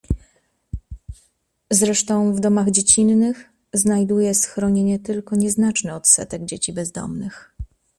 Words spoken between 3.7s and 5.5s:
znajduje schronienie tylko